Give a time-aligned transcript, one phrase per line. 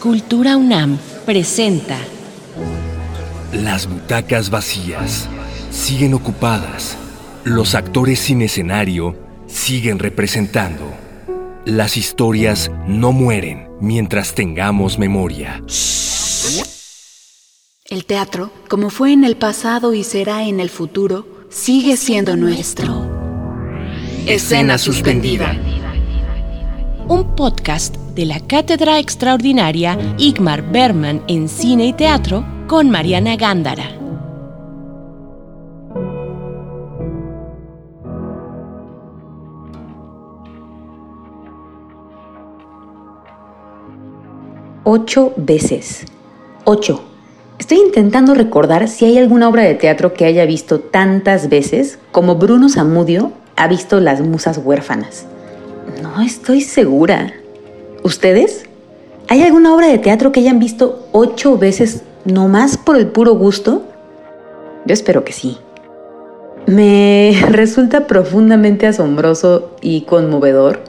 [0.00, 1.98] Cultura UNAM presenta
[3.52, 5.28] Las butacas vacías
[5.70, 6.96] siguen ocupadas.
[7.44, 9.14] Los actores sin escenario
[9.46, 10.90] siguen representando.
[11.66, 15.62] Las historias no mueren mientras tengamos memoria.
[17.84, 23.06] El teatro, como fue en el pasado y será en el futuro, sigue siendo nuestro.
[24.26, 25.54] Escena suspendida.
[27.06, 33.84] Un podcast de la Cátedra Extraordinaria Igmar Berman en Cine y Teatro con Mariana Gándara.
[44.84, 46.04] Ocho veces.
[46.64, 47.02] Ocho.
[47.58, 52.36] Estoy intentando recordar si hay alguna obra de teatro que haya visto tantas veces como
[52.36, 55.26] Bruno Zamudio ha visto Las Musas Huérfanas.
[56.02, 57.39] No estoy segura.
[58.02, 58.64] ¿Ustedes?
[59.28, 63.82] ¿Hay alguna obra de teatro que hayan visto ocho veces nomás por el puro gusto?
[64.86, 65.58] Yo espero que sí.
[66.66, 70.80] Me resulta profundamente asombroso y conmovedor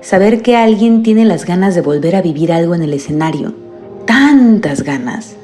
[0.00, 3.54] saber que alguien tiene las ganas de volver a vivir algo en el escenario.
[4.06, 5.36] Tantas ganas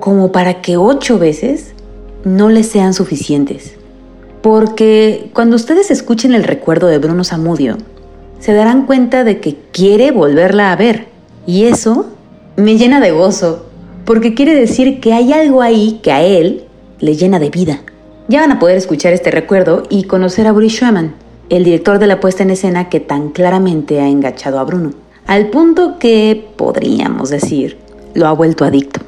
[0.00, 1.72] como para que ocho veces
[2.24, 3.74] no les sean suficientes.
[4.42, 7.76] Porque cuando ustedes escuchen el recuerdo de Bruno Zamudio,
[8.38, 11.06] se darán cuenta de que quiere volverla a ver.
[11.46, 12.06] Y eso
[12.56, 13.66] me llena de gozo,
[14.04, 16.64] porque quiere decir que hay algo ahí que a él
[17.00, 17.80] le llena de vida.
[18.28, 21.14] Ya van a poder escuchar este recuerdo y conocer a Boris Schweman,
[21.48, 24.92] el director de la puesta en escena que tan claramente ha enganchado a Bruno,
[25.26, 27.78] al punto que, podríamos decir,
[28.14, 29.00] lo ha vuelto adicto.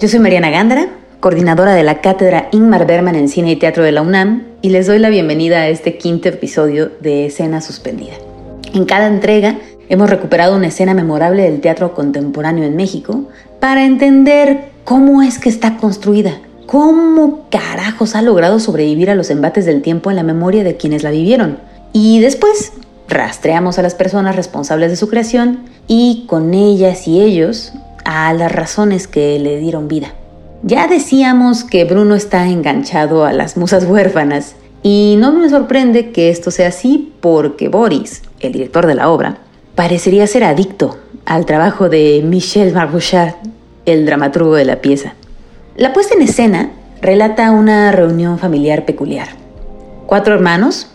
[0.00, 0.88] Yo soy Mariana Gándara,
[1.20, 4.86] coordinadora de la cátedra Ingmar Berman en Cine y Teatro de la UNAM, y les
[4.86, 8.14] doy la bienvenida a este quinto episodio de Escena Suspendida.
[8.74, 9.58] En cada entrega
[9.88, 13.28] hemos recuperado una escena memorable del teatro contemporáneo en México
[13.60, 19.64] para entender cómo es que está construida, cómo carajos ha logrado sobrevivir a los embates
[19.64, 21.58] del tiempo en la memoria de quienes la vivieron.
[21.92, 22.72] Y después
[23.06, 27.72] rastreamos a las personas responsables de su creación y con ellas y ellos
[28.04, 30.08] a las razones que le dieron vida.
[30.64, 36.28] Ya decíamos que Bruno está enganchado a las musas huérfanas y no me sorprende que
[36.28, 39.38] esto sea así porque Boris, el director de la obra,
[39.74, 43.34] parecería ser adicto al trabajo de Michel Margouchard,
[43.86, 45.14] el dramaturgo de la pieza.
[45.74, 49.28] La puesta en escena relata una reunión familiar peculiar.
[50.04, 50.88] Cuatro hermanos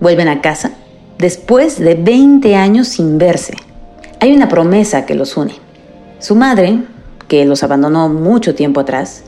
[0.00, 0.72] vuelven a casa
[1.16, 3.54] después de 20 años sin verse.
[4.18, 5.54] Hay una promesa que los une.
[6.18, 6.80] Su madre,
[7.28, 9.22] que los abandonó mucho tiempo atrás,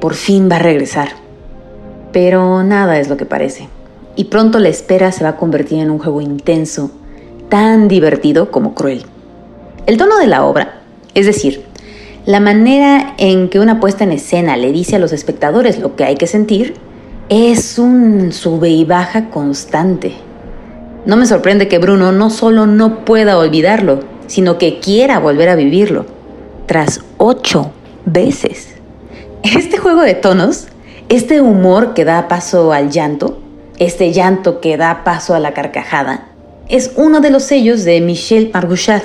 [0.00, 1.27] por fin va a regresar.
[2.12, 3.68] Pero nada es lo que parece.
[4.16, 6.90] Y pronto la espera se va a convertir en un juego intenso,
[7.48, 9.04] tan divertido como cruel.
[9.86, 10.80] El tono de la obra,
[11.14, 11.64] es decir,
[12.26, 16.04] la manera en que una puesta en escena le dice a los espectadores lo que
[16.04, 16.74] hay que sentir,
[17.28, 20.12] es un sube y baja constante.
[21.06, 25.56] No me sorprende que Bruno no solo no pueda olvidarlo, sino que quiera volver a
[25.56, 26.04] vivirlo,
[26.66, 27.72] tras ocho
[28.04, 28.74] veces.
[29.42, 30.68] Este juego de tonos,
[31.08, 33.38] este humor que da paso al llanto,
[33.78, 36.28] este llanto que da paso a la carcajada,
[36.68, 39.04] es uno de los sellos de Michel Margouchard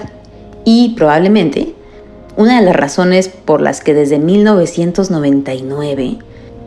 [0.65, 1.73] y probablemente
[2.35, 6.17] una de las razones por las que desde 1999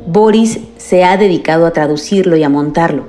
[0.07, 3.05] Boris se ha dedicado a traducirlo y a montarlo.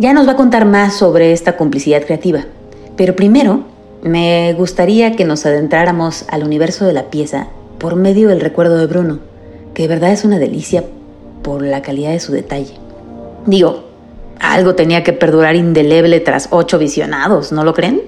[0.00, 2.46] Ya nos va a contar más sobre esta complicidad creativa,
[2.96, 3.60] pero primero
[4.02, 7.46] me gustaría que nos adentráramos al universo de la pieza
[7.78, 9.20] por medio del recuerdo de Bruno,
[9.72, 10.82] que de verdad es una delicia
[11.42, 12.74] por la calidad de su detalle.
[13.46, 13.90] Digo,
[14.38, 18.02] algo tenía que perdurar indeleble tras ocho visionados, ¿no lo creen?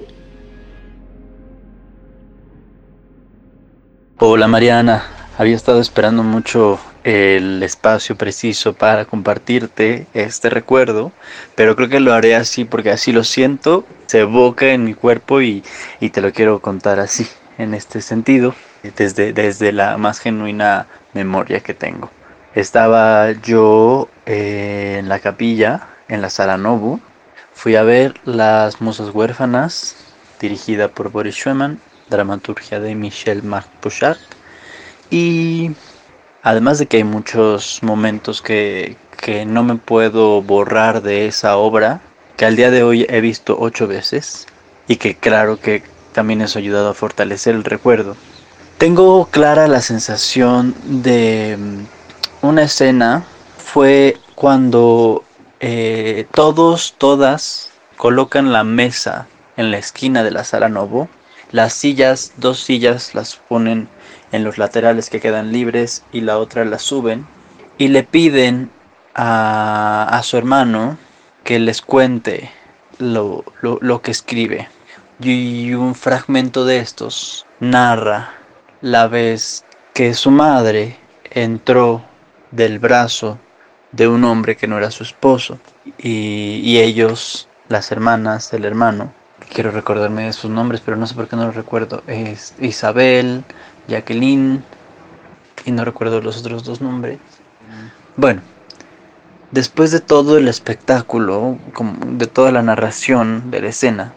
[4.17, 5.03] Hola Mariana,
[5.37, 11.11] había estado esperando mucho el espacio preciso para compartirte este recuerdo,
[11.55, 15.41] pero creo que lo haré así porque así lo siento, se evoca en mi cuerpo
[15.41, 15.63] y,
[16.11, 17.27] te lo quiero contar así,
[17.57, 18.55] en este sentido,
[18.95, 22.09] desde, desde la más genuina memoria que tengo.
[22.55, 26.99] Estaba yo eh, en la capilla, en la sala Nobu,
[27.53, 29.95] fui a ver Las Musas Huérfanas,
[30.39, 31.79] dirigida por Boris Schweman,
[32.09, 34.17] dramaturgia de Michel Marc Bouchard,
[35.09, 35.71] y
[36.43, 38.97] Además de que hay muchos momentos que,
[39.47, 42.01] no me puedo borrar de esa obra,
[42.35, 44.45] que al día de hoy he visto ocho veces
[44.85, 48.17] y que claro que también eso ha ayudado a fortalecer el recuerdo.
[48.77, 51.57] Tengo clara la sensación de
[52.41, 53.23] una escena,
[53.57, 55.23] fue cuando
[55.59, 61.07] eh, todos, todas colocan la mesa en la esquina de la sala Novo
[61.51, 63.87] Las sillas, dos sillas las ponen
[64.31, 67.25] en los laterales que quedan libres y la otra la suben
[67.77, 68.71] y le piden
[69.15, 70.97] a, a su hermano
[71.43, 72.51] que les cuente
[72.97, 74.69] lo, lo, lo que escribe.
[75.19, 78.33] Y un fragmento de estos narra
[78.81, 80.97] la vez que su madre
[81.29, 82.03] entró
[82.55, 83.39] del brazo
[83.91, 85.59] de un hombre que no era su esposo
[85.97, 89.13] y, ellos, las hermanas del hermano,
[89.53, 93.43] quiero recordarme de sus nombres, pero no sé por qué no los recuerdo, es Isabel,
[93.87, 94.63] Jacqueline
[95.65, 97.19] y no recuerdo los otros dos nombres.
[98.15, 98.41] Bueno,
[99.51, 101.57] después de todo el espectáculo,
[102.07, 104.13] de toda la narración de la escena,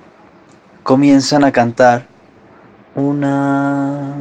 [0.82, 2.06] comienzan a cantar
[2.94, 4.14] una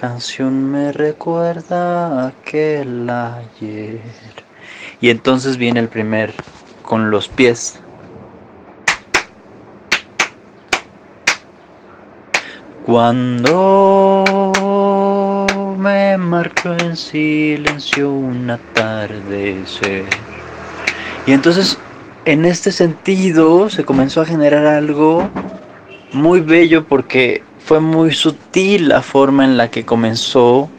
[0.00, 4.00] canción me recuerda aquel ayer.
[5.00, 6.32] Y entonces viene el primer
[6.82, 7.80] con los pies.
[12.86, 14.24] Cuando
[15.76, 20.04] me marchó en silencio un atardecer.
[21.26, 21.76] Y entonces,
[22.24, 25.28] en este sentido, se comenzó a generar algo
[26.12, 30.70] muy bello porque fue muy sutil la forma en la que comenzó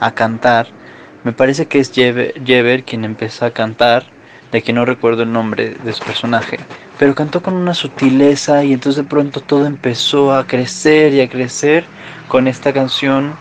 [0.00, 0.66] a cantar.
[1.22, 4.06] Me parece que es Jever quien empezó a cantar,
[4.50, 6.58] de que no recuerdo el nombre de su personaje,
[6.98, 11.28] pero cantó con una sutileza y entonces de pronto todo empezó a crecer y a
[11.28, 11.84] crecer
[12.26, 13.34] con esta canción.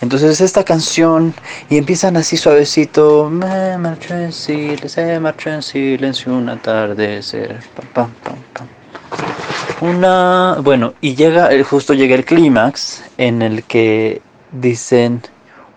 [0.00, 1.32] Entonces esta canción
[1.70, 7.60] y empiezan así suavecito, me en silencio, se marchó en silencio un atardecer,
[7.94, 8.66] pam, pam, pam,
[9.80, 14.20] una, bueno, y llega, eh, justo llega el clímax en el que
[14.50, 15.22] dicen,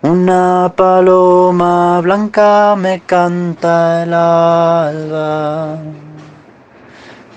[0.02, 5.78] una paloma blanca me canta el alba,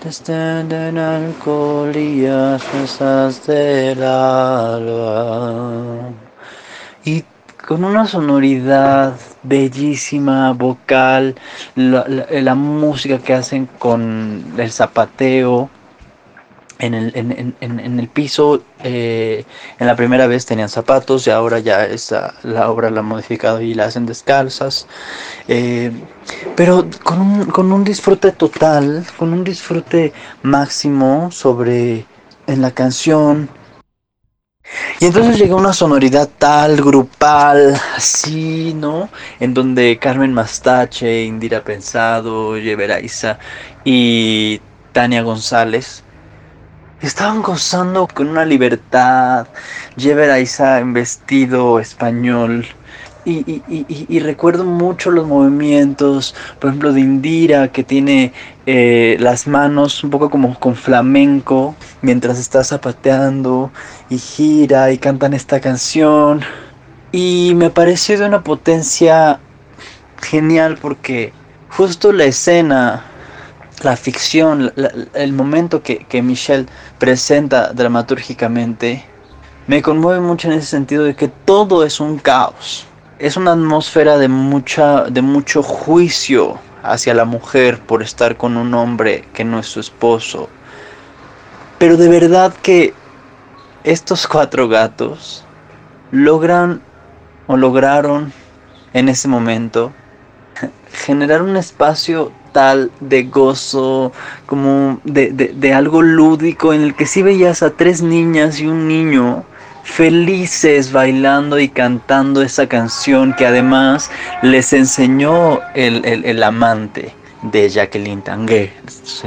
[0.04, 6.10] descenden alcoholías mesas del alba.
[7.04, 7.24] Y
[7.68, 9.14] con una sonoridad
[9.44, 11.36] bellísima, vocal,
[11.76, 15.70] la música que hacen con el zapateo
[16.80, 19.46] en el, en, en, en el piso, eh,
[19.80, 23.62] en la primera vez tenían zapatos y ahora ya esa, la obra la han modificado
[23.62, 24.88] y la hacen descalzas.
[25.48, 25.92] Eh,
[26.56, 30.14] pero con un, con un disfrute total, con un disfrute
[30.44, 32.06] máximo sobre
[32.48, 33.50] en la canción.
[35.00, 39.10] Y entonces llega una sonoridad tal, grupal, así, ¿no?
[39.40, 43.38] En donde Carmen Mastache, Indira Pensado, Yeveraiza
[43.84, 44.60] y
[44.92, 46.05] Tania González
[47.02, 49.48] Estaban gozando con una libertad.
[49.96, 52.66] Llever Isa en vestido español.
[53.28, 58.34] Y, recuerdo mucho los movimientos, por ejemplo, de Indira, que tiene
[58.68, 63.72] eh, las manos un poco como con flamenco, mientras está zapateando
[64.10, 66.42] y gira y cantan esta canción.
[67.12, 69.40] Y me pareció de una potencia
[70.22, 71.34] genial porque
[71.70, 73.06] justo la escena
[73.82, 74.72] la ficción,
[75.14, 76.66] el momento que, que Michelle
[76.98, 79.06] presenta dramatúrgicamente,
[79.68, 82.86] me conmueve mucho en ese sentido de que todo es un caos.
[83.18, 88.74] Es una atmósfera de, mucha, de mucho juicio hacia la mujer por estar con un
[88.74, 90.50] hombre que no es su esposo.
[91.80, 92.94] Pero de verdad que
[93.84, 95.44] estos cuatro gatos
[96.12, 96.82] logran
[97.48, 98.34] o lograron
[98.94, 99.94] en ese momento
[100.92, 104.14] generar un espacio de gozo,
[104.46, 109.44] como de, algo lúdico, en el que sí veías a tres niñas y un niño
[109.84, 114.10] felices bailando y cantando esa canción que además
[114.42, 118.72] les enseñó el, amante de Jacqueline Tanguay,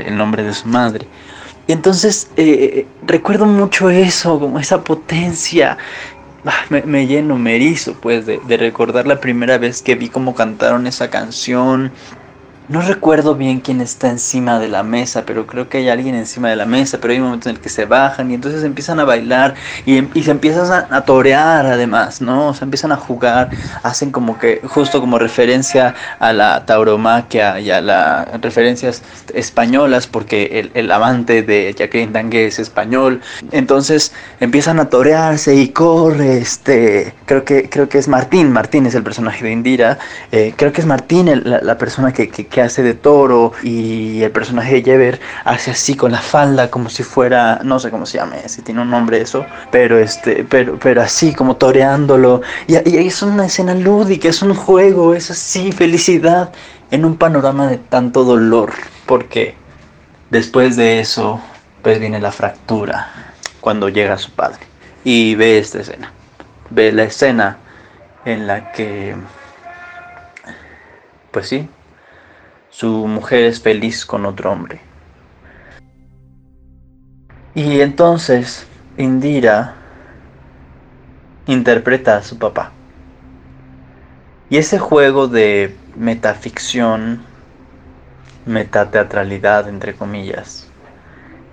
[0.04, 1.06] el nombre de su madre.
[1.66, 5.76] Y entonces eh, recuerdo mucho eso, como esa potencia.
[6.47, 10.35] Ah, me, lleno, me erizo, pues, de, de recordar la primera vez que vi cómo
[10.35, 11.92] cantaron esa canción,
[12.68, 16.50] no recuerdo bien quién está encima de la mesa, pero creo que hay alguien encima
[16.50, 19.00] de la mesa, pero hay un momento en el que se bajan y entonces empiezan
[19.00, 19.54] a bailar
[19.87, 22.48] y, em, se empiezan a, torear además, ¿no?
[22.48, 23.50] O sea, empiezan a jugar,
[23.82, 30.70] hacen como que, justo como referencia a la tauromaquia y a las referencias españolas, porque
[30.75, 33.20] el, amante de Jacqueline Dangue es español.
[33.52, 38.94] Entonces empiezan a torearse y corre, este, creo que, creo que es Martín, Martín es
[38.94, 39.98] el personaje de Indira,
[40.32, 42.28] eh, creo que es Martín la, persona que
[42.62, 47.02] hace de toro y el personaje de Jever hace así con la falda como si
[47.02, 51.02] fuera, no sé cómo se llame, si tiene un nombre eso, pero este, pero, pero
[51.02, 56.52] así como toreándolo y, y es una escena lúdica, es un juego, es así felicidad
[56.90, 58.72] en un panorama de tanto dolor,
[59.06, 59.54] porque
[60.30, 61.40] después de eso
[61.82, 63.08] pues viene la fractura
[63.60, 64.60] cuando llega su padre
[65.04, 66.12] y ve esta escena.
[66.70, 67.58] Ve la escena
[68.24, 69.16] en la que,
[71.30, 71.68] pues sí,
[72.78, 74.80] su mujer es feliz con otro hombre.
[77.52, 79.75] Y entonces Indira
[81.49, 82.70] interpreta a su papá.
[84.49, 87.25] Y ese juego de metaficción,
[88.47, 90.68] metateatralidad, entre comillas,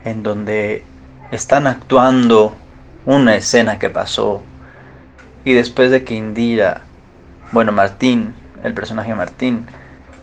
[0.03, 0.83] en donde
[1.31, 2.55] están actuando
[3.03, 4.43] una escena que pasó
[5.43, 6.83] y después de que Indira,
[7.51, 9.65] bueno, Martín, el personaje Martín,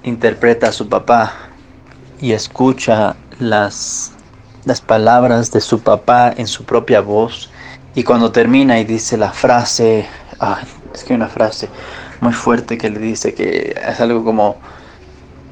[0.02, 1.32] interpreta a su papá
[2.20, 4.12] y escucha las,
[4.64, 7.50] las palabras de su papá en su propia voz
[7.94, 10.06] y cuando termina y dice la frase,
[10.94, 11.68] es que una frase
[12.20, 14.56] muy fuerte que le dice que es algo como,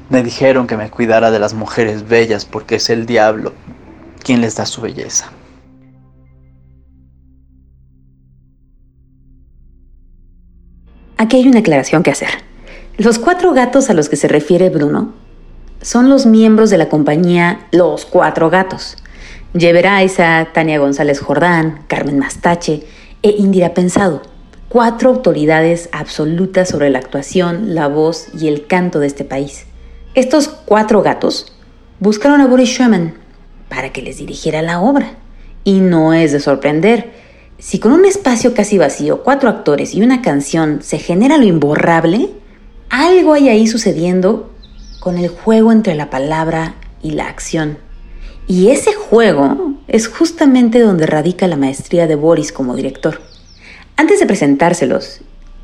[0.09, 3.53] me dijeron que me cuidara de las mujeres bellas porque es el diablo
[4.23, 5.31] quien les da su belleza.
[11.17, 12.50] Aquí hay una aclaración que hacer.
[12.97, 15.13] Los cuatro gatos a los que se refiere Bruno
[15.81, 18.97] son los miembros de la compañía Los Cuatro Gatos.
[19.53, 22.83] Isa, Tania González Jordán, Carmen Mastache
[23.23, 24.21] e Indira Pensado,
[24.69, 29.65] cuatro autoridades absolutas sobre la actuación, la voz y el canto de este país.
[30.13, 31.53] Estos cuatro gatos
[31.99, 33.13] buscaron a Boris Schumann
[33.69, 35.15] para que les dirigiera la obra.
[35.63, 37.13] Y no es de sorprender.
[37.57, 42.31] Si con un espacio casi vacío, cuatro actores y una canción se genera lo imborrable,
[42.91, 44.51] algo hay ahí sucediendo
[44.99, 47.77] con el juego entre la palabra y la acción.
[48.47, 53.21] Y ese juego es justamente donde radica la maestría de Boris como director.
[53.95, 55.21] Antes de presentárselos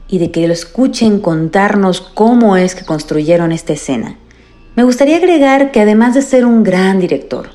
[0.07, 4.17] y de que lo escuchen contarnos cómo es que construyeron esta escena,
[4.77, 7.49] me gustaría agregar que además de ser un gran director,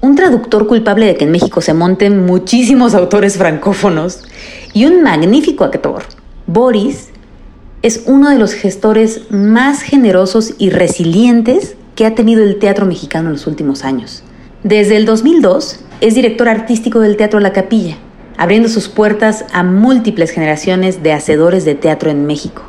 [0.00, 4.22] un traductor culpable de que en México se monten muchísimos autores francófonos
[4.72, 6.04] y un magnífico actor,
[6.46, 7.09] Boris
[7.82, 13.28] es uno de los gestores más generosos y resilientes que ha tenido el teatro mexicano
[13.28, 14.22] en los últimos años.
[14.62, 17.96] Desde el 2002 es director artístico del Teatro La Capilla,
[18.36, 22.62] abriendo sus puertas a múltiples generaciones de hacedores de teatro en México,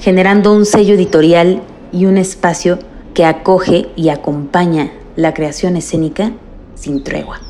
[0.00, 2.78] generando un sello editorial y un espacio
[3.12, 6.32] que acoge y acompaña la creación escénica
[6.74, 7.40] sin tregua.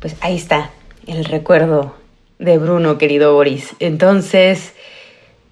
[0.00, 0.70] Pues ahí está
[1.06, 2.03] el recuerdo
[2.38, 3.74] de Bruno, querido Boris.
[3.80, 4.74] Entonces,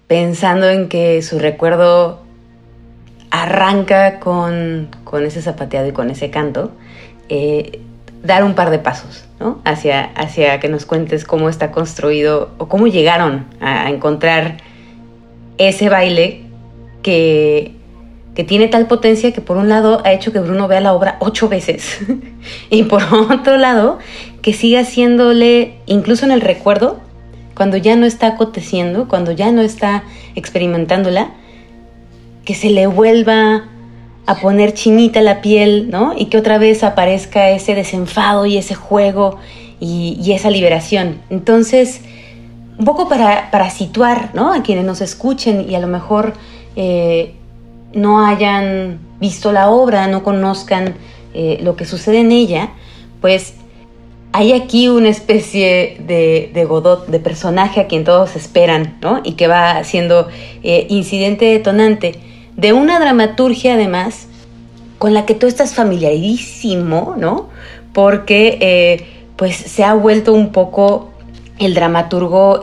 [0.07, 2.21] pensando en que su recuerdo
[3.31, 4.89] arranca con,
[5.23, 6.71] ese zapateado y con ese canto,
[7.29, 7.79] eh,
[8.23, 9.59] dar un par de pasos ¿no?
[9.65, 14.57] hacia, hacia que nos cuentes cómo está construido o cómo llegaron a, encontrar
[15.57, 16.43] ese baile
[17.01, 17.75] que,
[18.35, 21.17] que tiene tal potencia que por un lado ha hecho que Bruno vea la obra
[21.19, 21.99] ocho veces
[22.69, 23.99] y por otro lado
[24.41, 26.99] que siga haciéndole, incluso en el recuerdo,
[27.55, 30.03] cuando ya no está acoteciendo, cuando ya no está
[30.35, 31.31] experimentándola,
[32.43, 33.69] que se le vuelva
[34.25, 36.13] a poner chinita la piel, ¿no?
[36.17, 39.37] Y que otra vez aparezca ese desenfado y ese juego
[39.79, 41.21] y, esa liberación.
[41.29, 42.01] Entonces,
[42.77, 44.53] un poco para, situar, ¿no?
[44.53, 46.33] A quienes nos escuchen y a lo mejor
[46.75, 47.33] eh,
[47.93, 50.95] no hayan visto la obra, no conozcan
[51.33, 52.71] eh, lo que sucede en ella,
[53.21, 53.55] pues
[54.33, 59.21] hay aquí una especie de, Godot, de personaje a quien todos esperan, ¿no?
[59.23, 60.27] Y que va siendo
[60.63, 62.19] eh, incidente detonante
[62.57, 64.27] de una dramaturgia además
[64.97, 67.49] con la que tú estás familiarísimo, ¿no?
[67.93, 71.11] Porque eh, pues se ha vuelto un poco
[71.59, 72.61] el dramaturgo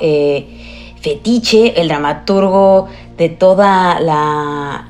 [1.00, 4.89] fetiche, el dramaturgo de toda la,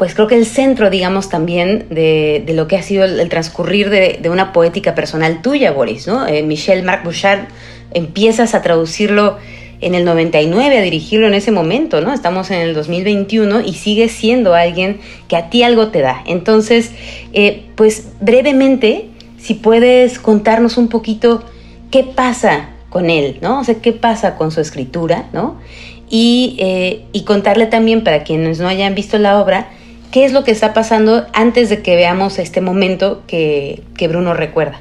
[0.00, 4.30] pues creo que el centro, digamos, también de, lo que ha sido el, transcurrir de,
[4.30, 6.26] una poética personal tuya, Boris, ¿no?
[6.26, 7.48] Eh, Michel Marc Bouchard,
[7.92, 9.36] empiezas a traducirlo
[9.82, 12.14] en el 99 a dirigirlo en ese momento, ¿no?
[12.14, 16.24] Estamos en el 2021 y sigues siendo alguien que a ti algo te da.
[16.24, 16.92] Entonces,
[17.34, 21.44] eh, pues brevemente, si puedes contarnos un poquito
[21.90, 23.60] qué pasa con él, ¿no?
[23.60, 25.60] O sea, qué pasa con su escritura, ¿no?
[26.08, 29.68] Y, eh, y contarle también para quienes no hayan visto la obra,
[30.10, 34.34] qué es lo que está pasando antes de que veamos este momento que, que Bruno
[34.34, 34.80] recuerda.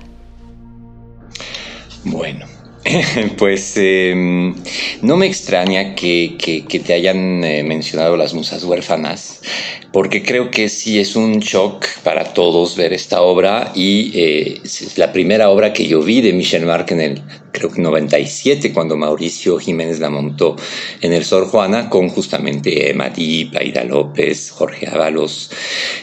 [2.04, 2.46] Bueno,
[3.38, 4.56] Pues em,
[5.02, 6.38] no me extraña que,
[6.86, 9.42] te hayan eh, mencionado las musas huérfanas,
[9.92, 14.98] porque creo que sí es un shock para todos ver esta obra y eh, es
[14.98, 18.98] la primera obra que yo vi de Michel Marc en el creo que 97, cuando
[18.98, 20.56] Mauricio Jiménez la montó
[21.02, 25.52] en el Sor Juana, con justamente Emma Dip, Aida López, Jorge Ábalos.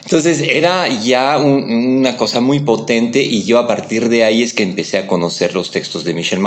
[0.02, 4.62] Entonces era ya una cosa muy potente y yo a partir de ahí es que
[4.62, 6.40] empecé a conocer los textos de Michel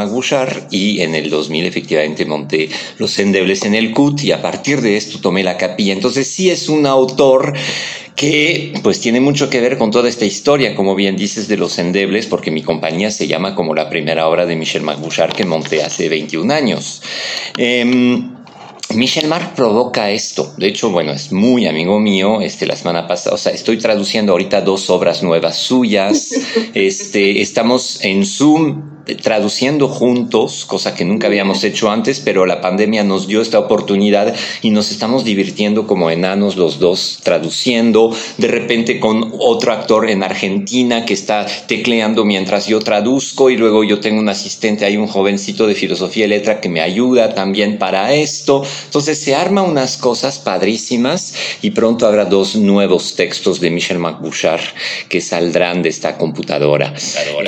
[0.70, 4.98] Y en el 2000 efectivamente monté Los Endebles en el CUT y a partir de
[4.98, 5.94] esto tomé la capilla.
[5.94, 7.54] Entonces sí es un autor
[8.16, 11.80] que pues tiene mucho que ver con toda esta historia, como bien dices, de los
[11.80, 15.84] endebles, porque mi compañía se llama como la primera obra de Michel Macbouchard que monté
[15.84, 17.02] hace 21 años.
[17.58, 18.36] Em,
[18.96, 20.54] Michel Marc provoca esto.
[20.58, 22.42] De hecho, bueno, es muy amigo mío.
[22.42, 26.34] Este, la semana pasada, o sea, estoy traduciendo ahorita dos obras nuevas suyas.
[26.74, 33.04] Este, estamos en Zoom traduciendo juntos, cosa que nunca habíamos hecho antes, pero la pandemia
[33.04, 39.00] nos dio esta oportunidad y nos estamos divirtiendo como enanos los dos traduciendo, de repente
[39.00, 44.20] con otro actor en Argentina que está tecleando mientras yo traduzco y luego yo tengo
[44.20, 48.64] un asistente, hay un jovencito de filosofía y letra que me ayuda también para esto.
[48.86, 54.62] Entonces se arma unas cosas padrísimas y pronto habrá dos nuevos textos de Michel Macbouchard
[55.08, 56.94] que saldrán de esta computadora.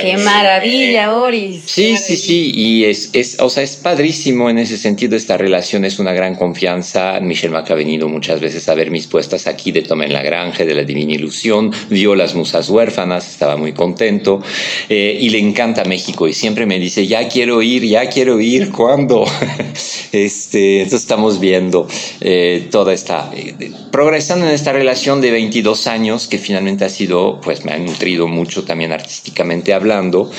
[0.00, 1.51] ¡Qué maravilla, Ori!
[1.64, 5.84] Sí, sí, sí, y es, es, o sea, es padrísimo en ese sentido, esta relación
[5.84, 7.18] es una gran confianza.
[7.20, 10.22] Michel Mac ha venido muchas veces a ver mis puestas aquí de Toma en la
[10.22, 14.42] Granja, de la Divina Ilusión, vio las musas huérfanas, estaba muy contento,
[14.88, 18.70] eh, y le encanta México, y siempre me dice, ya quiero ir, ya quiero ir,
[18.70, 19.24] ¿cuándo?
[20.12, 21.88] este, entonces estamos viendo
[22.20, 27.40] eh, toda esta, eh, progresando en esta relación de 22 años, que finalmente ha sido,
[27.40, 30.30] pues me ha nutrido mucho también artísticamente hablando,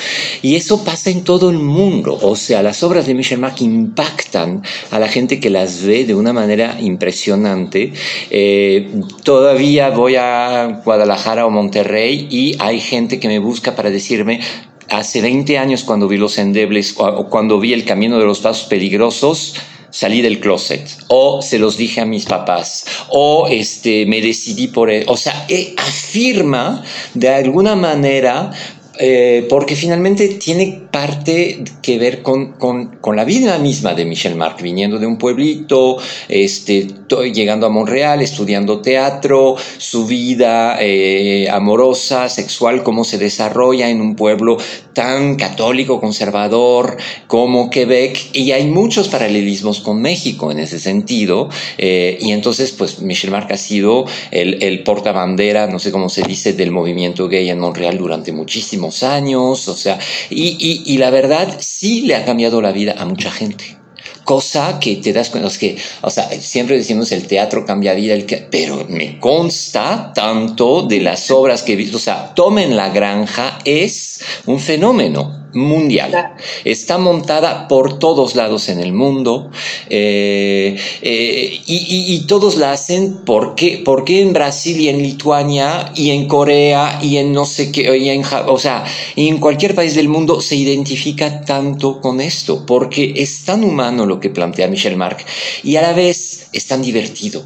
[0.42, 2.18] y eso pasa en todo el mundo.
[2.22, 6.14] O sea, las obras de Michel Marc impactan a la gente que las ve de
[6.14, 7.92] una manera impresionante.
[8.30, 8.90] Eh,
[9.22, 14.40] todavía voy a Guadalajara o Monterrey y hay gente que me busca para decirme,
[14.88, 18.66] hace 20 años cuando vi Los Endebles o cuando vi El Camino de los Pasos
[18.66, 19.54] Peligrosos,
[19.94, 24.90] salí del closet o se los dije a mis papás o este me decidí por
[24.90, 25.04] él.
[25.06, 26.82] o sea eh, afirma
[27.14, 28.50] de alguna manera
[28.98, 34.36] eh, porque finalmente tiene parte que ver con, con, con, la vida misma de Michel
[34.36, 36.86] Marc, viniendo de un pueblito, este,
[37.32, 44.14] llegando a Montreal, estudiando teatro, su vida eh, amorosa, sexual, cómo se desarrolla en un
[44.14, 44.58] pueblo
[44.92, 52.16] tan católico, conservador como Quebec, y hay muchos paralelismos con México en ese sentido, eh,
[52.20, 56.52] y entonces pues Michel Marc ha sido el, el portabandera, no sé cómo se dice,
[56.52, 59.98] del movimiento gay en Montreal durante muchísimo años, o sea,
[60.30, 63.78] y, la verdad sí le ha cambiado la vida a mucha gente
[64.24, 68.14] cosa que te das cuenta, es que, o sea, siempre decimos el teatro cambia vida,
[68.14, 72.74] el que, pero me consta tanto de las obras que he visto, o sea, Tomen
[72.74, 76.34] la Granja es un fenómeno mundial.
[76.64, 79.50] Está montada por todos lados en el mundo
[79.88, 86.26] eh, eh, y, todos la hacen porque, porque en Brasil y en Lituania y en
[86.26, 90.40] Corea y en no sé qué, y en, o sea, en cualquier país del mundo
[90.40, 95.24] se identifica tanto con esto porque es tan humano lo que plantea Michel Marc
[95.62, 97.44] y a la vez es tan divertido.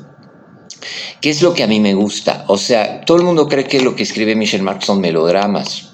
[1.20, 2.44] ¿Qué es lo que a mí me gusta?
[2.46, 5.87] O sea, todo el mundo cree que lo que escribe Michel Marc son melodramas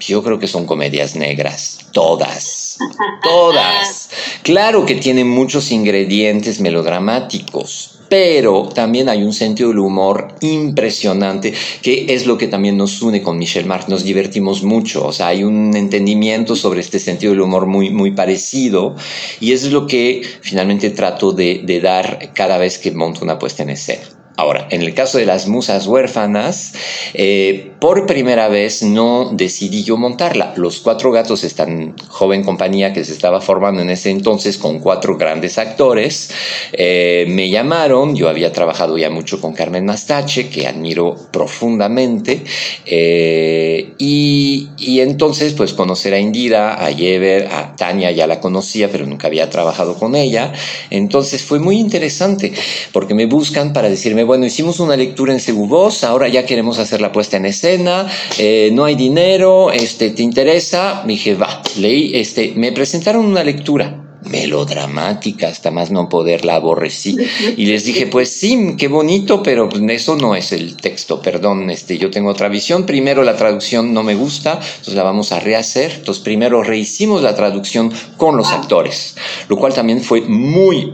[0.00, 2.78] yo creo que son comedias negras, todas,
[3.22, 4.10] todas.
[4.42, 12.06] Claro que tienen muchos ingredientes melodramáticos, pero también hay un sentido del humor impresionante, que
[12.08, 13.88] es lo que también nos une con Michel Marc.
[13.88, 18.10] Nos divertimos mucho, o sea, hay un entendimiento sobre este sentido del humor muy, muy
[18.12, 18.94] parecido,
[19.40, 23.38] y eso es lo que finalmente trato de, de dar cada vez que monto una
[23.38, 24.23] puesta en escena.
[24.36, 26.72] Ahora, en el caso de las musas huérfanas,
[27.14, 30.54] eh, por primera vez no decidí yo montarla.
[30.56, 35.16] Los cuatro gatos están joven compañía que se estaba formando en ese entonces con cuatro
[35.16, 36.30] grandes actores.
[36.72, 42.42] Eh, me llamaron, yo había trabajado ya mucho con Carmen Mastache, que admiro profundamente,
[42.86, 48.90] eh, y, y, entonces pues conocer a Indira, a Yever, a Tania ya la conocía,
[48.90, 50.52] pero nunca había trabajado con ella.
[50.90, 52.52] Entonces fue muy interesante
[52.92, 57.00] porque me buscan para decirme bueno, hicimos una lectura en Segubos, ahora ya queremos hacer
[57.00, 58.06] la puesta en escena,
[58.38, 61.02] eh, no hay dinero, este, ¿te interesa?
[61.06, 66.56] Me dije, va, leí, este, me presentaron una lectura melodramática, hasta más no poder, la
[66.56, 67.16] aborrecí.
[67.56, 71.98] Y les dije, pues sí, qué bonito, pero eso no es el texto, perdón, este,
[71.98, 72.86] yo tengo otra visión.
[72.86, 75.92] Primero la traducción no me gusta, entonces la vamos a rehacer.
[75.96, 79.16] Entonces primero rehicimos la traducción con los actores,
[79.48, 80.92] lo cual también fue muy,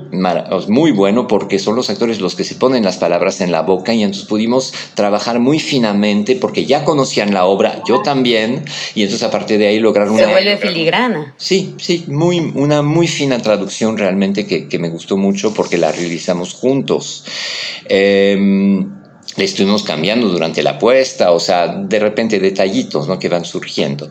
[0.69, 3.95] muy bueno porque son los actores los que se ponen las palabras en la boca
[3.95, 8.65] y entonces pudimos trabajar muy finamente porque ya conocían la obra, yo también,
[8.95, 10.25] y entonces a partir de ahí lograron una...
[10.25, 11.35] Se vuelve filigrana.
[11.37, 15.93] Sí, sí, muy, una muy fina traducción realmente que, que me gustó mucho porque la
[15.93, 17.25] realizamos juntos.
[17.89, 18.87] Eh,
[19.37, 23.19] le estuvimos cambiando durante la puesta, o sea, de repente detallitos ¿no?
[23.19, 24.09] que van surgiendo.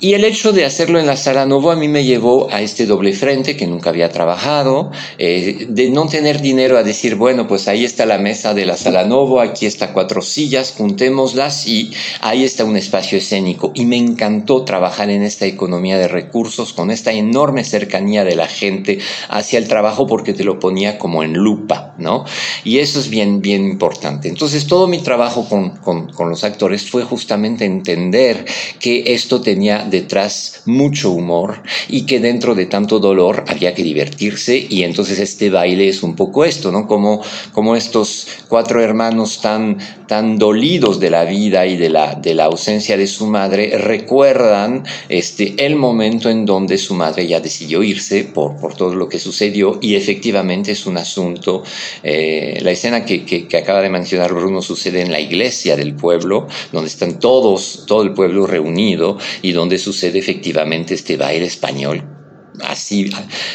[0.00, 2.86] Y el hecho de hacerlo en la sala Novo a mí me llevó a este
[2.86, 7.68] doble frente que nunca había trabajado, eh, de no tener dinero a decir, bueno, pues
[7.68, 12.44] ahí está la mesa de la sala Novo, aquí está cuatro sillas, juntémoslas y ahí
[12.44, 13.72] está un espacio escénico.
[13.74, 18.48] Y me encantó trabajar en esta economía de recursos, con esta enorme cercanía de la
[18.48, 18.98] gente
[19.28, 22.24] hacia el trabajo porque te lo ponía como en lupa, ¿no?
[22.64, 24.28] Y eso es bien, bien importante.
[24.28, 28.44] Entonces, todo mi trabajo con, los actores fue justamente entender
[28.80, 34.66] que esto tenía detrás mucho humor y que dentro de tanto dolor había que divertirse
[34.68, 36.86] y entonces este baile es un poco esto, ¿no?
[36.86, 42.34] Como, como estos cuatro hermanos tan, tan dolidos de la vida y de la, de
[42.34, 47.82] la ausencia de su madre recuerdan este, el momento en donde su madre ya decidió
[47.82, 51.62] irse por, por todo lo que sucedió y efectivamente es un asunto,
[52.02, 55.94] eh, la escena que, que, que acaba de mencionar uno sucede en la iglesia del
[55.94, 62.15] pueblo, donde están todos, todo el pueblo reunido y donde sucede efectivamente este baile español
[62.64, 63.10] así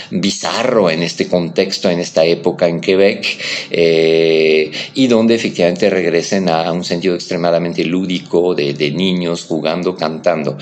[0.09, 3.25] bizarro en este contexto, en esta época en Quebec,
[3.69, 10.57] eh, y donde efectivamente regresen a, un sentido extremadamente lúdico de, niños jugando, cantando.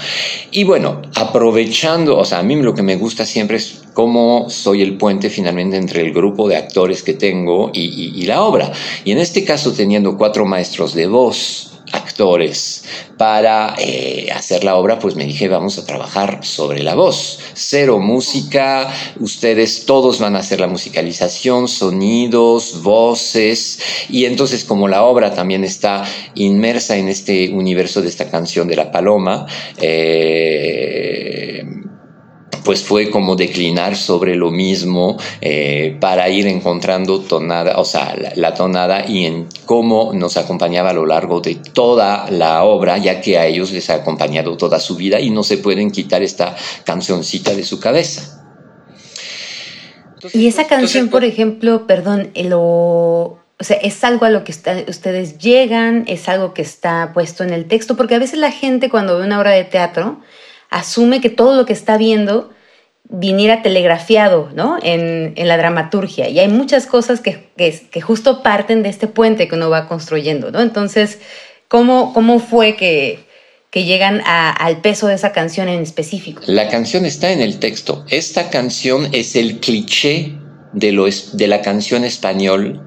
[0.51, 4.81] Y bueno, aprovechando, o sea, a mí lo que me gusta siempre es cómo soy
[4.81, 8.71] el puente finalmente entre el grupo de actores que tengo y, la obra.
[9.03, 12.83] Y en este caso, teniendo cuatro maestros de voz, actores
[13.17, 17.39] para eh, hacer la obra, pues me dije, vamos a trabajar sobre la voz.
[17.53, 25.03] Cero música, ustedes todos van a hacer la musicalización, sonidos, voces, y entonces como la
[25.03, 29.45] obra también está inmersa en este universo de esta canción de la paloma,
[29.77, 31.63] eh,
[32.63, 38.53] pues fue como declinar sobre lo mismo eh, para ir encontrando tonada, o sea, la,
[38.53, 43.37] tonada y en cómo nos acompañaba a lo largo de toda la obra, ya que
[43.37, 47.53] a ellos les ha acompañado toda su vida y no se pueden quitar esta cancioncita
[47.53, 48.43] de su cabeza.
[50.33, 55.37] y esa canción, por ejemplo, perdón, lo, o sea, es algo a lo que ustedes
[55.37, 59.17] llegan, es algo que está puesto en el texto, porque a veces la gente cuando
[59.17, 60.19] ve una obra de teatro
[60.69, 62.51] asume que todo lo que está viendo
[63.09, 64.77] viniera telegrafiado ¿no?
[64.81, 66.29] en, la dramaturgia.
[66.29, 70.51] Y hay muchas cosas que, que, justo parten de este puente que uno va construyendo.
[70.51, 70.61] ¿no?
[70.61, 71.19] Entonces,
[71.67, 73.19] ¿cómo, cómo fue que,
[73.71, 76.41] que llegan al peso de esa canción en específico?
[76.45, 78.05] La canción está en el texto.
[78.09, 80.33] Esta canción es el cliché
[80.73, 82.81] de, lo, de la canción español,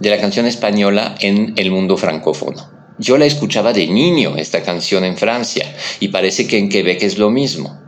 [0.00, 2.75] de la canción española en el mundo francófono.
[2.98, 7.18] Yo la escuchaba de niño, esta canción en Francia, y parece que en Quebec es
[7.18, 7.78] lo mismo.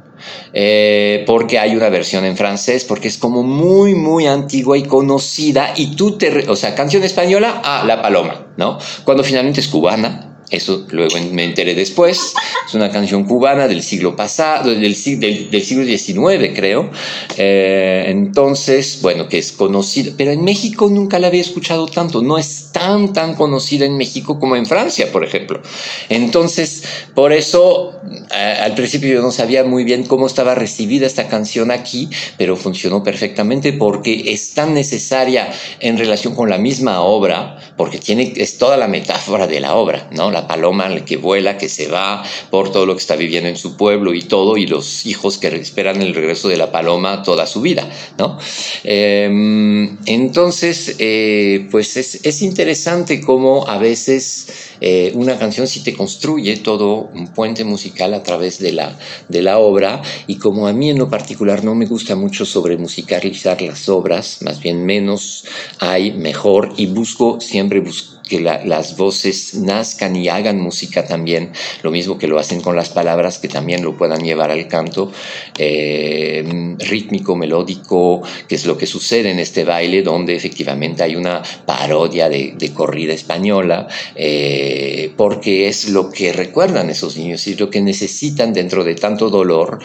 [0.52, 5.72] Eh, porque hay una versión en francés, porque es como muy, muy antigua y conocida,
[5.76, 8.78] y tú te, o sea, canción española, ah, La Paloma, ¿no?
[9.04, 12.32] Cuando finalmente es cubana, eso luego me enteré después.
[12.66, 16.90] Es una canción cubana del siglo pasado, del, siglo XIX, creo.
[17.36, 22.22] Eh, entonces, bueno, que es conocida, pero en México nunca la había escuchado tanto.
[22.22, 25.60] No es tan, tan conocida en México como en Francia, por ejemplo.
[26.08, 26.82] Entonces,
[27.14, 27.92] por eso,
[28.30, 33.02] al principio yo no sabía muy bien cómo estaba recibida esta canción aquí, pero funcionó
[33.02, 38.76] perfectamente porque es tan necesaria en relación con la misma obra, porque tiene, es toda
[38.76, 40.30] la metáfora de la obra, ¿no?
[40.38, 43.76] La paloma que vuela, que se va por todo lo que está viviendo en su
[43.76, 47.60] pueblo y todo, y los hijos que esperan el regreso de la paloma toda su
[47.60, 48.38] vida, ¿no?
[48.84, 54.46] Em, entonces, eh, pues es, interesante cómo a veces
[54.80, 58.96] eh, una canción sí te construye todo un puente musical a través de la,
[59.28, 62.76] de la obra, y como a mí en lo particular no me gusta mucho sobre
[62.76, 65.44] musicalizar las obras, más bien menos
[65.80, 71.90] hay mejor, y busco siempre buscar que las voces nazcan y hagan música también, lo
[71.90, 75.10] mismo que lo hacen con las palabras, que también lo puedan llevar al canto
[75.58, 81.42] eh, rítmico, melódico, que es lo que sucede en este baile, donde efectivamente hay una
[81.66, 87.80] parodia de, corrida española, eh, porque es lo que recuerdan esos niños y lo que
[87.80, 89.78] necesitan dentro de tanto dolor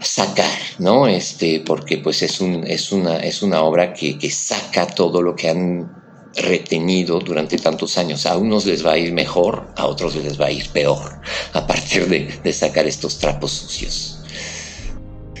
[0.00, 1.06] sacar, ¿no?
[1.06, 5.34] Este, porque pues es, un, es, una, es una obra que, que saca todo lo
[5.34, 6.01] que han
[6.36, 8.26] retenido durante tantos años.
[8.26, 11.20] A unos les va a ir mejor, a otros les va a ir peor,
[11.52, 14.18] a partir de, sacar estos trapos sucios.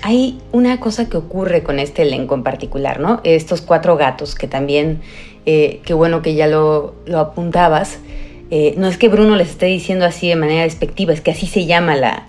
[0.02, 3.20] Hay una cosa que ocurre con este elenco en particular, ¿no?
[3.22, 5.00] Estos cuatro gatos que también,
[5.46, 7.98] eh, qué bueno que ya lo, lo apuntabas.
[8.50, 11.46] Eh, no es que Bruno les esté diciendo así de manera despectiva, es que así
[11.46, 12.26] se llama la,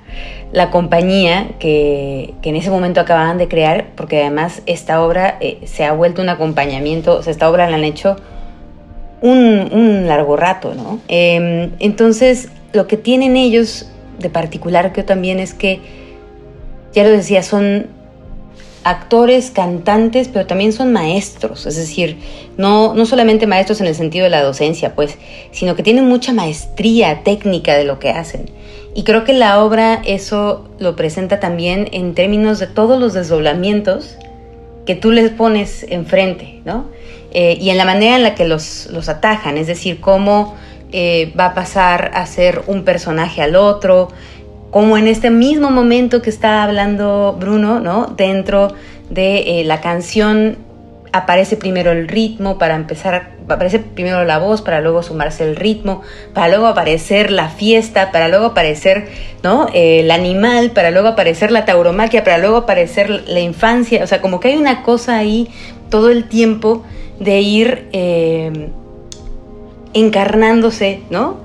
[0.54, 5.60] la compañía que, que, en ese momento acababan de crear, porque además esta obra eh,
[5.66, 8.16] se ha vuelto un acompañamiento, o sea, esta obra la han hecho
[9.24, 11.00] un, largo rato, ¿no?
[11.08, 13.88] Eh, entonces, lo que tienen ellos
[14.20, 15.80] de particular que también es que
[16.94, 17.88] ya lo decía, son
[18.84, 22.18] actores, cantantes, pero también son maestros, es decir,
[22.58, 25.18] no, no solamente maestros en el sentido de la docencia, pues,
[25.52, 28.52] sino que tienen mucha maestría técnica de lo que hacen.
[28.94, 34.18] Y creo que la obra eso lo presenta también en términos de todos los desdoblamientos
[34.86, 36.86] que tú les pones enfrente, ¿no?
[37.34, 40.56] Eh, y en la manera en la que los, los atajan, es decir, cómo
[40.92, 44.10] eh, va a pasar a ser un personaje al otro,
[44.70, 48.14] como en este mismo momento que está hablando Bruno, ¿no?
[48.16, 48.74] Dentro
[49.10, 50.58] de eh, la canción
[51.12, 56.04] aparece primero el ritmo para empezar, aparece primero la voz para luego sumarse el ritmo,
[56.36, 59.08] para luego aparecer la fiesta, para luego aparecer
[59.42, 59.68] ¿no?
[59.74, 64.40] El animal, para luego aparecer la tauromaquia, para luego aparecer la infancia, o sea, como
[64.40, 65.50] que hay una cosa ahí
[65.90, 66.84] todo el tiempo
[67.20, 68.70] de ir eh,
[69.94, 71.38] encarnándose, ¿no?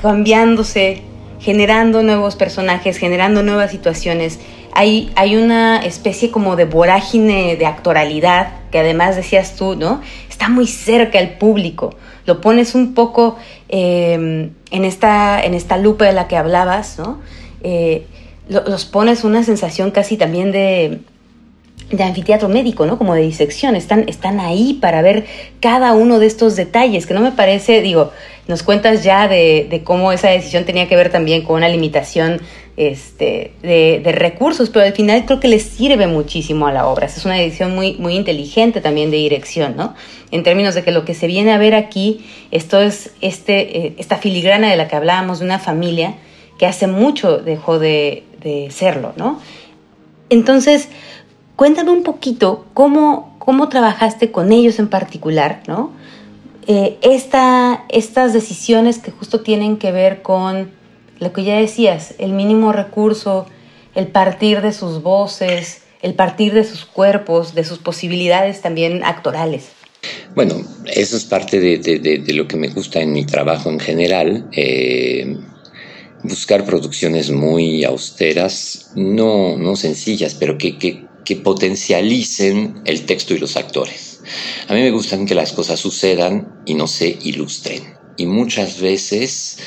[0.00, 1.02] Cambiándose,
[1.40, 4.40] generando nuevos personajes, generando nuevas situaciones.
[4.74, 10.00] Hay, hay una especie como de vorágine de actoralidad, que además decías tú, ¿no?
[10.28, 11.94] Está muy cerca el público.
[12.24, 13.36] Lo pones un poco
[13.68, 17.20] eh, en, esta, en esta lupa de la que hablabas, ¿no?
[17.62, 18.06] Eh,
[18.48, 21.00] los pones una sensación casi también de,
[21.92, 22.98] de anfiteatro médico, ¿no?
[22.98, 25.26] Como de disección, están, están ahí para ver
[25.60, 28.10] cada uno de estos detalles, que no me parece, digo,
[28.48, 32.40] nos cuentas ya de, de cómo esa decisión tenía que ver también con una limitación
[32.76, 37.06] este, de, de, recursos, pero al final creo que les sirve muchísimo a la obra.
[37.06, 39.94] Es una decisión muy, muy inteligente también de dirección, ¿no?
[40.30, 43.94] En términos de que lo que se viene a ver aquí, esto es este, eh,
[43.98, 46.14] esta filigrana de la que hablábamos, de una familia
[46.58, 49.38] que hace mucho dejó de, de serlo, ¿no?
[50.30, 50.88] Entonces,
[51.62, 55.92] Cuéntame un poquito cómo, cómo trabajaste con ellos en particular, ¿no?
[56.66, 60.72] Eh, esta, estas decisiones que justo tienen que ver con
[61.20, 63.46] lo que ya decías, el mínimo recurso,
[63.94, 69.68] el partir de sus voces, el partir de sus cuerpos, de sus posibilidades también actorales.
[70.34, 70.56] Bueno,
[70.92, 74.48] eso es parte de, lo que me gusta en mi trabajo en general.
[74.50, 75.36] Eh,
[76.24, 83.56] buscar producciones muy austeras, no, no sencillas, pero que que potencialicen el texto y los
[83.56, 84.20] actores.
[84.68, 87.94] A mí me gustan que las cosas sucedan y no se ilustren.
[88.16, 89.58] Y muchas veces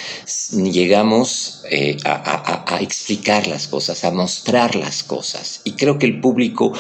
[0.51, 5.61] llegamos eh, a, a, a, explicar las cosas, a mostrar las cosas.
[5.63, 6.71] Y creo que el público,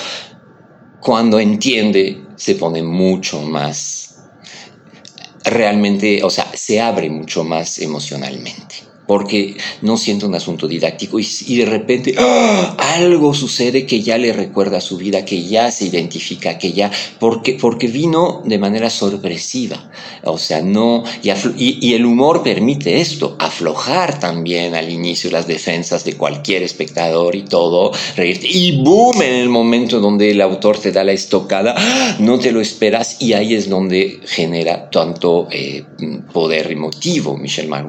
[1.01, 4.15] cuando entiende, se pone mucho más,
[5.43, 11.55] realmente, o sea, se abre mucho más emocionalmente porque no siente un asunto didáctico y,
[11.55, 12.75] de repente ¡ah!
[12.95, 17.53] algo sucede que ya le recuerda su vida, que ya se identifica, que ya, porque,
[17.53, 19.91] porque vino de manera sorpresiva.
[20.23, 25.47] O sea, no, y, y, y, el humor permite esto, aflojar también al inicio las
[25.47, 30.79] defensas de cualquier espectador y todo, reírte, y boom, en el momento donde el autor
[30.79, 32.15] te da la estocada, ¡ah!
[32.19, 35.83] no te lo esperas y ahí es donde genera tanto eh,
[36.33, 37.85] poder emotivo Michel Marc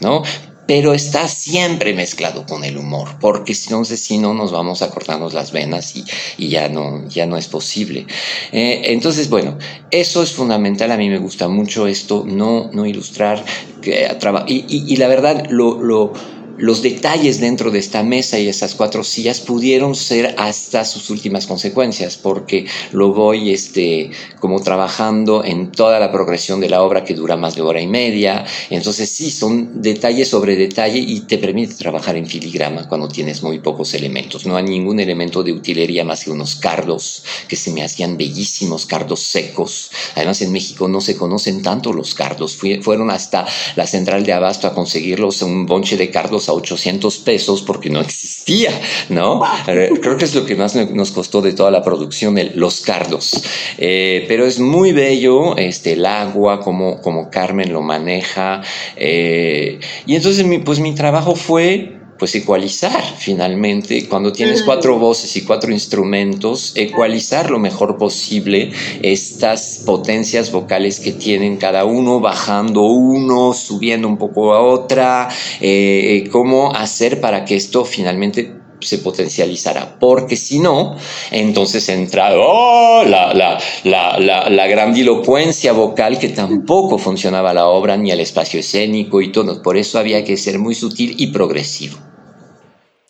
[0.00, 0.22] ¿no?
[0.70, 5.50] Pero está siempre mezclado con el humor, porque si no, nos vamos a cortarnos las
[5.50, 6.04] venas y,
[6.38, 8.06] y ya, no, ya no es posible.
[8.52, 9.58] Eh, entonces, bueno,
[9.90, 13.44] eso es fundamental, a mí me gusta mucho esto, no, no ilustrar,
[13.82, 16.12] que, y, y, y la verdad, lo, lo
[16.60, 21.46] los detalles dentro de esta mesa y esas cuatro sillas pudieron ser hasta sus últimas
[21.46, 27.14] consecuencias, porque lo voy este, como trabajando en toda la progresión de la obra que
[27.14, 28.44] dura más de hora y media.
[28.68, 33.60] Entonces sí, son detalles sobre detalle y te permite trabajar en filigrama cuando tienes muy
[33.60, 34.44] pocos elementos.
[34.44, 38.84] No hay ningún elemento de utilería más que unos cardos que se me hacían bellísimos,
[38.84, 39.90] cardos secos.
[40.14, 42.58] Además en México no se conocen tanto los cardos.
[42.82, 43.46] Fueron hasta
[43.76, 48.70] la central de abasto a conseguirlos, un bonche de cardos 800 pesos porque no existía,
[49.08, 49.42] ¿no?
[49.66, 53.42] Creo que es lo que más nos costó de toda la producción, el, los cardos.
[53.78, 58.62] Eh, pero es muy bello este, el agua, como, como Carmen lo maneja.
[58.96, 65.34] Eh, y entonces mi, pues mi trabajo fue pues ecualizar finalmente, cuando tienes cuatro voces
[65.36, 72.82] y cuatro instrumentos, ecualizar lo mejor posible estas potencias vocales que tienen cada uno, bajando
[72.82, 75.28] uno, subiendo un poco a otra,
[75.62, 80.96] eh, cómo hacer para que esto finalmente se potencializará, porque si no,
[81.30, 88.10] entonces entra oh, la, la, la, la, grandilocuencia vocal que tampoco funcionaba la obra, ni
[88.10, 89.62] el espacio escénico y todo.
[89.62, 91.98] Por eso había que ser muy sutil y progresivo.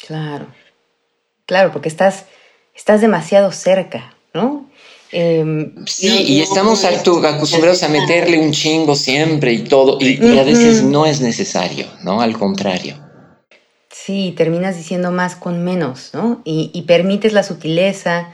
[0.07, 0.47] Claro,
[1.47, 2.25] claro, porque estás,
[2.75, 4.69] estás demasiado cerca, ¿no?
[5.13, 10.45] Em, sí, y estamos acostumbrados a meterle un chingo siempre y todo, y, y a
[10.45, 12.21] veces no es necesario, ¿no?
[12.21, 13.10] Al contrario.
[14.05, 16.41] Sí, terminas diciendo más con menos, ¿no?
[16.45, 18.31] Y, permites la sutileza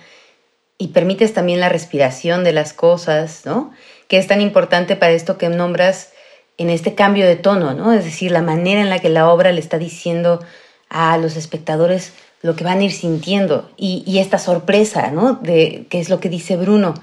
[0.79, 3.72] y permites también la respiración de las cosas, ¿no?
[4.07, 6.12] Que es tan importante para esto que nombras
[6.57, 7.92] en este cambio de tono, ¿no?
[7.92, 10.40] Es decir, la manera en la que la obra le está diciendo
[10.88, 15.33] a los espectadores lo que van a ir sintiendo y, esta sorpresa, ¿no?
[15.35, 16.94] De qué es lo que dice Bruno.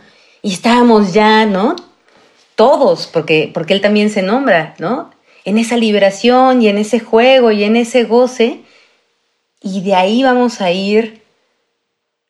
[0.42, 1.76] Y estábamos ya, ¿no?
[2.56, 5.13] Todos, porque, porque él también se nombra, ¿no?
[5.46, 8.62] En esa liberación y en ese juego y en ese goce.
[9.62, 11.22] Y de ahí vamos a ir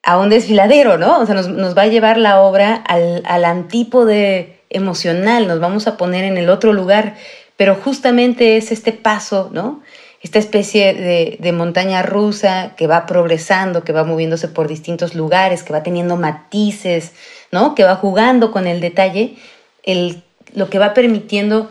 [0.03, 1.19] a un desfiladero, ¿no?
[1.19, 5.97] O sea, nos, va a llevar la obra al, al antípode emocional, nos vamos a
[5.97, 7.15] poner en el otro lugar,
[7.55, 9.81] pero justamente es este paso, ¿no?
[10.21, 15.63] Esta especie de, de, montaña rusa que va progresando, que va moviéndose por distintos lugares,
[15.63, 17.11] que va teniendo matices,
[17.51, 17.75] ¿no?
[17.75, 19.35] Que va jugando con el detalle,
[19.83, 20.23] el,
[20.53, 21.69] lo que va permitiendo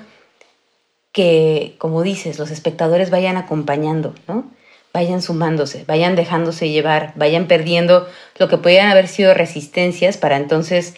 [1.12, 4.50] que, como dices, los espectadores vayan acompañando, ¿no?
[4.94, 10.94] Vayan sumándose, vayan dejándose llevar, vayan perdiendo lo que podrían haber sido resistencias para entonces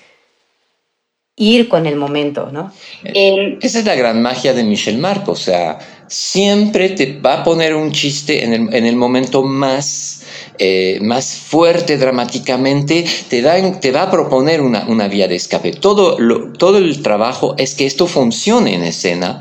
[1.37, 2.73] ir con el momento, ¿no?
[3.03, 7.75] Esa es la gran magia de Michel Marco, o sea, siempre te va a poner
[7.75, 10.23] un chiste en el, en el momento más,
[10.59, 15.73] eh, más fuerte dramáticamente, te, da, te va a proponer una, una vía de escape.
[15.73, 16.17] Todo,
[16.57, 19.41] todo el trabajo es que esto funcione en escena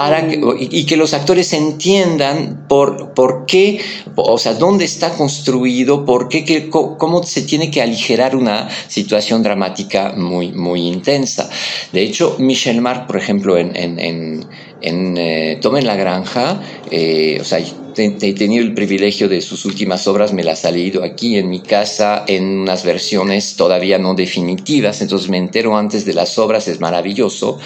[0.00, 3.82] para que, y que los actores entiendan por, por qué,
[4.16, 10.14] o sea, dónde está construido, por qué, cómo se tiene que aligerar una situación dramática
[10.16, 11.50] muy, muy intensa.
[11.92, 14.46] De hecho, Michel Marc, por ejemplo, en, en, en,
[14.80, 17.60] en eh, Tomen la Granja, eh, o sea,
[17.96, 21.60] he tenido el privilegio de sus últimas obras, me las ha leído aquí en mi
[21.60, 26.80] casa en unas versiones todavía no definitivas, entonces me entero antes de las obras, es
[26.80, 27.58] maravilloso.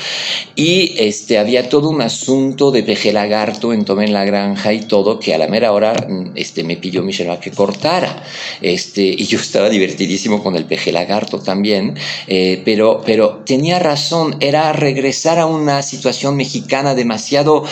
[0.56, 4.80] Y este, había todo un asunto de peje lagarto en Tome en la Granja y
[4.80, 8.22] todo, que a la mera hora este, me pidió Michel que cortara.
[8.60, 14.37] Este, y yo estaba divertidísimo con el peje lagarto también, eh, pero, pero tenía razón,
[14.40, 17.64] era regresar a una situación mexicana demasiado...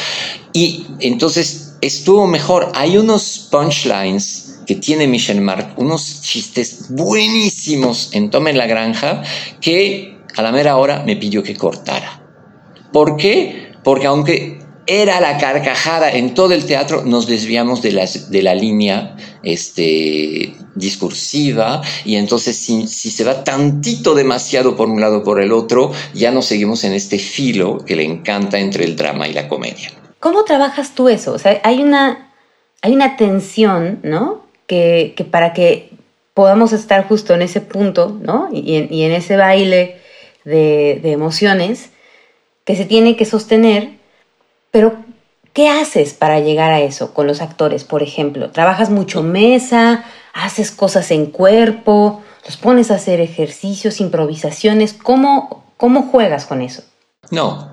[0.54, 2.72] Y entonces estuvo mejor.
[2.74, 9.22] Hay unos punchlines que tiene Michel Marc, unos chistes buenísimos en Tome la Granja,
[9.60, 12.22] que a la mera hora me pidió que cortara.
[12.92, 13.72] ¿Por qué?
[13.82, 19.16] Porque aunque era la carcajada en todo el teatro, nos desviamos de, de la línea
[19.42, 25.40] este, discursiva y entonces si, si, se va tantito demasiado por un lado o por
[25.40, 29.32] el otro, ya no seguimos en este filo que le encanta entre el drama y
[29.32, 30.01] la comedia.
[30.22, 31.32] ¿Cómo trabajas tú eso?
[31.32, 32.30] O sea, hay una,
[32.80, 34.46] hay una tensión, ¿no?
[34.68, 35.90] Que, para que
[36.32, 38.48] podamos estar justo en ese punto, ¿no?
[38.52, 40.00] Y en, ese baile
[40.44, 41.90] de, emociones
[42.64, 43.94] que se tiene que sostener,
[44.70, 44.94] pero
[45.54, 48.52] ¿qué haces para llegar a eso con los actores, por ejemplo?
[48.52, 50.04] ¿Trabajas mucho mesa?
[50.34, 52.22] ¿Haces cosas en cuerpo?
[52.46, 54.92] ¿Los pones a hacer ejercicios, improvisaciones?
[54.92, 56.84] ¿Cómo, cómo juegas con eso?
[57.32, 57.71] No,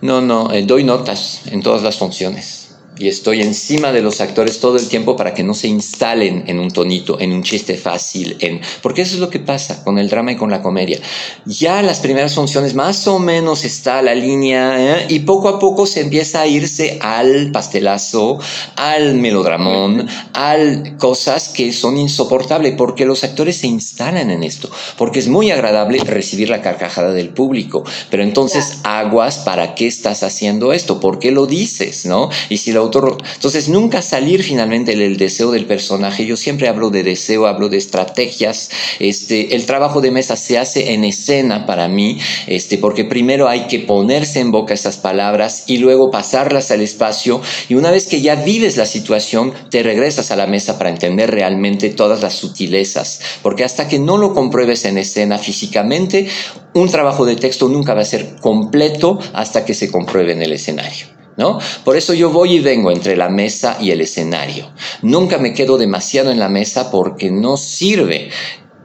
[0.00, 2.61] no, no, eh, doy notas en todas las funciones
[2.98, 6.58] y estoy encima de los actores todo el tiempo para que no se instalen en
[6.58, 10.08] un tonito, en un chiste fácil, en porque eso es lo que pasa con el
[10.08, 11.00] drama y con la comedia.
[11.46, 15.06] Ya las primeras funciones más o menos está la línea ¿eh?
[15.08, 18.38] y poco a poco se empieza a irse al pastelazo,
[18.76, 25.18] al melodramón, al cosas que son insoportables porque los actores se instalan en esto, porque
[25.18, 30.72] es muy agradable recibir la carcajada del público, pero entonces aguas para qué estás haciendo
[30.72, 32.28] esto, por qué lo dices, ¿no?
[32.48, 36.26] Y si lo entonces, nunca salir finalmente del deseo del personaje.
[36.26, 38.70] Yo siempre hablo de deseo, hablo de estrategias.
[38.98, 43.66] Este, el trabajo de mesa se hace en escena para mí, este, porque primero hay
[43.66, 47.40] que ponerse en boca esas palabras y luego pasarlas al espacio.
[47.68, 51.30] Y una vez que ya vives la situación, te regresas a la mesa para entender
[51.30, 53.20] realmente todas las sutilezas.
[53.42, 56.28] Porque hasta que no lo compruebes en escena físicamente,
[56.74, 60.52] un trabajo de texto nunca va a ser completo hasta que se compruebe en el
[60.52, 61.21] escenario.
[61.36, 61.58] ¿No?
[61.84, 64.70] Por eso yo voy y vengo entre la mesa y el escenario.
[65.00, 68.30] Nunca me quedo demasiado en la mesa porque no sirve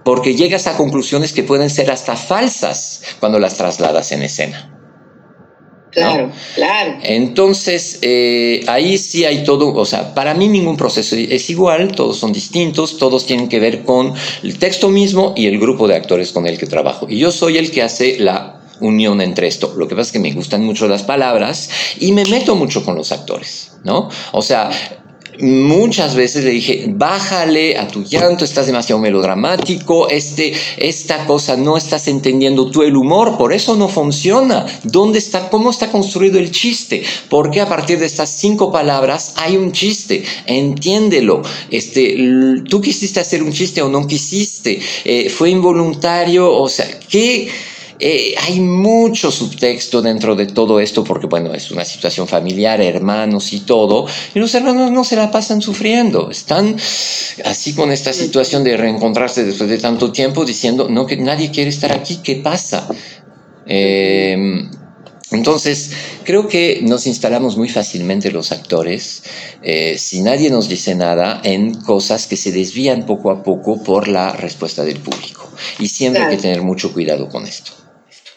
[0.08, 4.74] porque llegas a conclusiones que pueden ser hasta falsas cuando las trasladas en escena.
[5.92, 7.00] Claro, claro.
[7.04, 12.16] Entonces, eh, ahí sí hay todo, o sea, para mí ningún proceso es igual, todos
[12.16, 16.32] son distintos, todos tienen que ver con el texto mismo y el grupo de actores
[16.32, 17.08] con el que trabajo.
[17.10, 19.74] Y yo soy el que hace la unión entre esto.
[19.78, 21.70] Lo que pasa es que me gustan mucho las palabras
[22.00, 24.10] y me meto mucho con los actores, ¿no?
[24.32, 24.70] O sea,
[25.40, 31.78] muchas veces le dije, bájale a tu llanto, estás demasiado melodramático, este, esta cosa no
[31.78, 34.66] estás entendiendo tú el humor, por eso no funciona.
[34.84, 37.04] ¿Dónde está, cómo está construido el chiste?
[37.30, 41.42] Porque a partir de estas cinco palabras hay un chiste, entiéndelo.
[41.70, 42.16] Este,
[42.70, 47.50] tú quisiste hacer un chiste o no quisiste, eh, fue involuntario, o sea, ¿qué?
[48.00, 53.54] Eh, hay mucho subtexto dentro de todo esto porque, bueno, es una situación familiar, hermanos
[53.54, 56.76] y todo, y los hermanos no se la pasan sufriendo, están
[57.44, 61.72] así con esta situación de reencontrarse después de tanto tiempo diciendo, no, que nadie quiere
[61.72, 62.88] estar aquí, ¿qué pasa?
[63.66, 64.70] Em,
[65.32, 65.92] entonces,
[66.24, 69.24] creo que nos instalamos muy fácilmente los actores,
[69.64, 74.08] eh, si nadie nos dice nada, en cosas que se desvían poco a poco por
[74.08, 75.52] la respuesta del público.
[75.80, 77.77] Y siempre hay que tener mucho cuidado con esto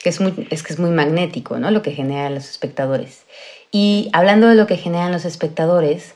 [0.03, 1.71] que es, muy, es que es muy magnético, ¿no?
[1.71, 3.23] Lo que generan los espectadores.
[3.71, 6.15] Y hablando de lo que generan los espectadores,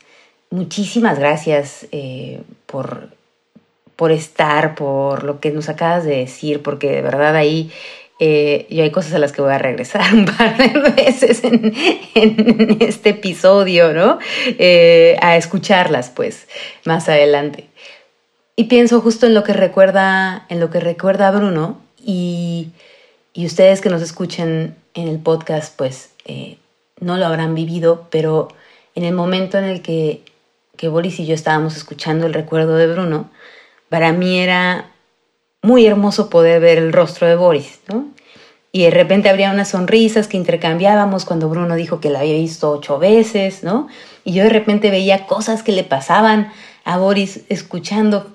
[0.50, 3.10] muchísimas gracias eh, por,
[3.96, 7.70] por estar, por lo que nos acabas de decir, porque de verdad ahí
[8.20, 12.78] eh, yo hay cosas a las que voy a regresar un par de veces en,
[12.80, 14.18] este episodio, ¿no?
[14.46, 16.48] Eh, a escucharlas, pues,
[16.84, 17.66] más adelante.
[18.56, 22.68] Y pienso justo en lo que recuerda, en lo que recuerda Bruno y
[23.34, 26.56] y ustedes que nos escuchen en el podcast, pues eh,
[27.00, 28.48] no lo habrán vivido, pero
[28.94, 30.22] en el momento en el que,
[30.76, 33.28] que Boris y yo estábamos escuchando el recuerdo de Bruno,
[33.88, 34.90] para mí era
[35.62, 38.06] muy hermoso poder ver el rostro de Boris, ¿no?
[38.70, 42.70] Y de repente habría unas sonrisas que intercambiábamos cuando Bruno dijo que la había visto
[42.70, 43.88] ocho veces, ¿no?
[44.24, 46.52] Y yo de repente veía cosas que le pasaban
[46.84, 48.32] a Boris escuchando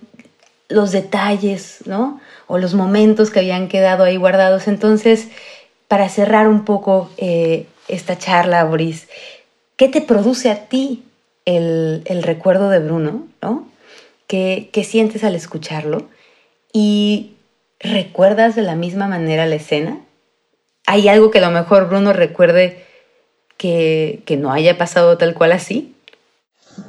[0.68, 2.20] los detalles, ¿no?
[2.50, 4.68] O los momentos que habían quedado ahí guardados.
[4.68, 5.28] Entonces,
[5.88, 9.08] para cerrar un poco eh, esta charla, Boris,
[9.78, 11.04] ¿qué te produce a ti
[11.46, 13.28] el, recuerdo de Bruno?
[13.42, 13.68] ¿no?
[14.28, 16.10] ¿Qué, ¿Qué, sientes al escucharlo?
[16.74, 17.34] ¿Y
[17.80, 20.00] recuerdas de la misma manera la escena?
[20.88, 22.84] ¿Hay algo que a lo mejor Bruno recuerde
[23.58, 25.96] que, que no haya pasado tal cual así?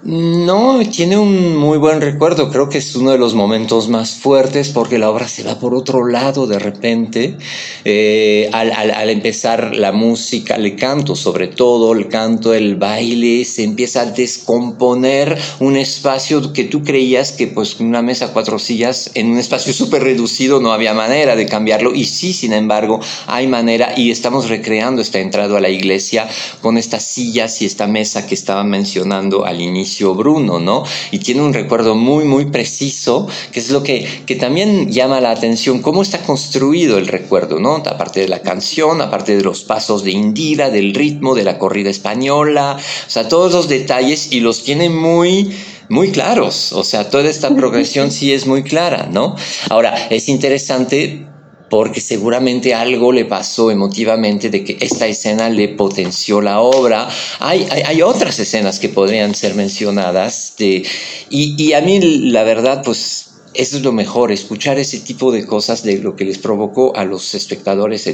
[0.02, 2.50] No, tiene un muy buen recuerdo.
[2.50, 5.74] Creo que es uno de los momentos más fuertes porque la obra se va por
[5.74, 7.36] otro lado de repente.
[7.84, 14.02] Eh, al, empezar la música, el canto, sobre todo el canto, el baile, se empieza
[14.02, 19.38] a descomponer un espacio que tú creías que, pues, una mesa, cuatro sillas, en un
[19.38, 21.94] espacio súper reducido no había manera de cambiarlo.
[21.94, 26.28] Y sí, sin embargo, hay manera y estamos recreando esta entrada a la iglesia
[26.62, 29.79] con estas sillas y esta mesa que estaba mencionando al inicio
[30.14, 30.84] Bruno, ¿no?
[31.10, 35.30] Y tiene un recuerdo muy, muy preciso, que es lo que, que también llama la
[35.30, 37.76] atención, cómo está construido el recuerdo, ¿no?
[37.76, 41.90] Aparte de la canción, aparte de los pasos de Indira, del ritmo, de la corrida
[41.90, 45.50] española, o sea, todos los detalles y los tiene muy
[45.88, 49.34] muy claros, o sea, toda esta progresión sí es muy clara, ¿no?
[49.68, 51.26] Ahora, es interesante
[51.70, 57.08] porque seguramente algo le pasó emotivamente de que esta escena le potenció la obra.
[57.38, 62.00] Hay, hay, otras escenas que podrían ser mencionadas y, a mí
[62.30, 66.24] la verdad pues eso es lo mejor, escuchar ese tipo de cosas de lo que
[66.24, 68.08] les provocó a los espectadores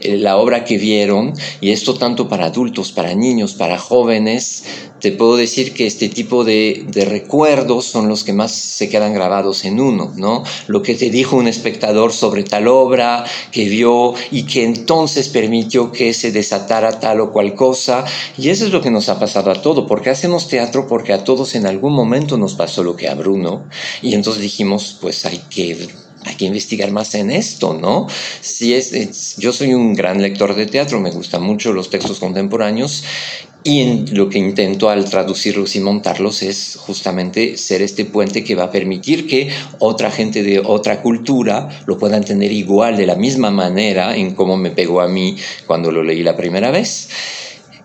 [0.00, 4.62] la obra que vieron, y esto tanto para adultos, para niños, para jóvenes,
[5.00, 9.64] te puedo decir que este tipo de, recuerdos son los que más se quedan grabados
[9.64, 10.44] en uno, ¿no?
[10.66, 15.90] Lo que te dijo un espectador sobre tal obra que vio y que entonces permitió
[15.90, 18.04] que se desatara tal o cual cosa,
[18.36, 21.24] y eso es lo que nos ha pasado a todo, porque hacemos teatro porque a
[21.24, 23.68] todos en algún momento nos pasó lo que a Bruno,
[24.02, 25.88] y entonces dijimos, pues hay que
[26.24, 28.06] hay que investigar más en esto, ¿no?
[28.40, 33.04] Si es, yo soy un gran lector de teatro, me gustan mucho los textos contemporáneos
[33.62, 38.64] y lo que intento al traducirlos y montarlos es justamente ser este puente que va
[38.64, 43.50] a permitir que otra gente de otra cultura lo pueda entender igual, de la misma
[43.50, 45.36] manera, en cómo me pegó a mí
[45.66, 47.08] cuando lo leí la primera vez.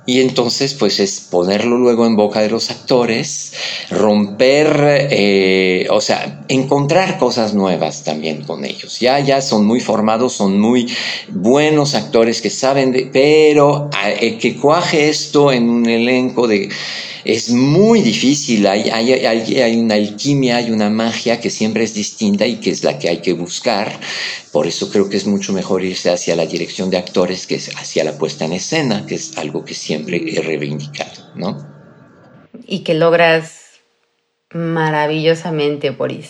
[0.05, 3.53] Y entonces pues es ponerlo luego en boca de los actores,
[3.89, 8.99] romper, eh, o sea, encontrar cosas nuevas también con ellos.
[8.99, 10.91] Ya, ya son muy formados, son muy
[11.29, 13.89] buenos actores que saben de, pero
[14.19, 16.69] eh, que cuaje esto en un elenco de
[17.25, 22.57] es muy difícil, hay, hay, una alquimia, hay una magia que siempre es distinta y
[22.57, 23.91] que es la que hay que buscar.
[24.51, 28.03] Por eso creo que es mucho mejor irse hacia la dirección de actores que hacia
[28.03, 31.67] la puesta en escena, que es algo que siempre he reivindicado, ¿no?
[32.67, 33.61] Y que logras
[34.53, 36.29] maravillosamente, Boris.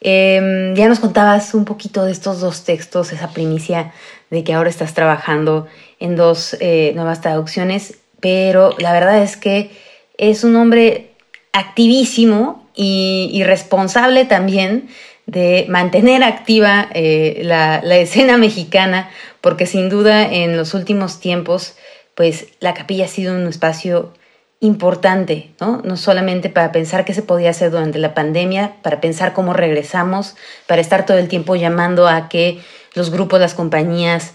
[0.00, 3.92] Em, ya nos contabas un poquito de estos dos textos, esa primicia
[4.30, 5.66] de que ahora estás trabajando
[5.98, 9.70] en dos eh, nuevas traducciones, pero la verdad es que
[10.18, 11.10] es un hombre
[11.52, 14.88] activísimo y, responsable también
[15.24, 19.10] de mantener activa eh, la, escena mexicana,
[19.40, 21.76] porque sin duda en los últimos tiempos,
[22.14, 24.12] pues la capilla ha sido un espacio
[24.60, 25.82] importante, ¿no?
[25.84, 30.36] No solamente para pensar qué se podía hacer durante la pandemia, para pensar cómo regresamos,
[30.66, 32.60] para estar todo el tiempo llamando a que
[32.94, 34.34] los grupos, las compañías,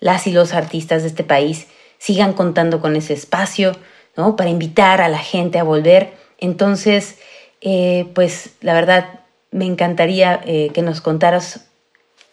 [0.00, 1.66] las y los artistas de este país
[1.98, 3.76] sigan contando con ese espacio,
[4.14, 6.12] para invitar a la gente a volver.
[6.38, 7.16] Entonces,
[7.60, 11.66] eh, pues la verdad, me encantaría eh, que nos contaras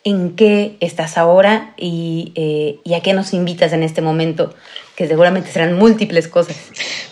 [0.03, 4.53] en qué estás ahora eh, y, a qué nos invitas en este momento,
[4.95, 6.55] que seguramente serán múltiples cosas.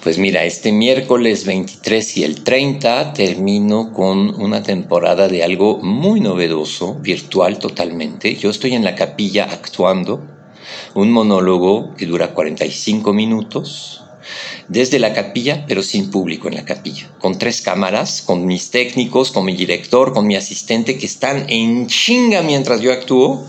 [0.02, 6.22] Pues mira, este miércoles 23 y el 30 termino con una temporada de algo muy
[6.22, 8.36] novedoso, virtual totalmente.
[8.36, 10.24] Yo estoy en la capilla actuando
[10.94, 14.05] un monólogo que dura 45 minutos
[14.68, 19.32] desde la capilla, pero sin público en la capilla, con tres cámaras, con mis técnicos,
[19.32, 23.46] con mi director, con mi asistente que están en chinga mientras yo actúo,